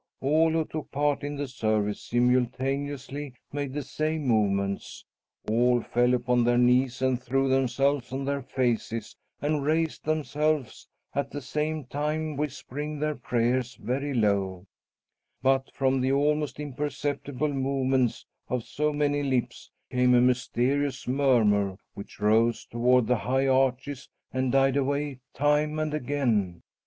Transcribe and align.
All 0.21 0.49
who 0.51 0.65
took 0.65 0.89
part 0.91 1.23
in 1.23 1.35
the 1.35 1.47
service 1.47 2.01
simultaneously 2.01 3.35
made 3.53 3.71
the 3.71 3.83
same 3.83 4.23
movements. 4.25 5.05
All 5.47 5.79
fell 5.81 6.15
upon 6.15 6.43
their 6.43 6.57
knees 6.57 7.03
and 7.03 7.21
threw 7.21 7.47
themselves 7.47 8.11
on 8.11 8.25
their 8.25 8.41
faces 8.41 9.15
and 9.43 9.63
raised 9.63 10.03
themselves, 10.03 10.87
at 11.13 11.29
the 11.29 11.39
same 11.39 11.85
time 11.85 12.35
whispering 12.35 12.97
their 12.97 13.13
prayers 13.13 13.75
very 13.75 14.11
low; 14.11 14.65
but 15.43 15.71
from 15.71 16.01
the 16.01 16.11
almost 16.13 16.59
imperceptible 16.59 17.49
movements 17.53 18.25
of 18.49 18.63
so 18.63 18.91
many 18.91 19.21
lips 19.21 19.69
came 19.91 20.15
a 20.15 20.19
mysterious 20.19 21.07
murmur, 21.07 21.77
which 21.93 22.19
rose 22.19 22.65
toward 22.65 23.05
the 23.05 23.17
high 23.17 23.45
arches 23.47 24.09
and 24.33 24.51
died 24.53 24.77
away, 24.77 25.19
time 25.35 25.77
and 25.77 25.93
again. 25.93 26.63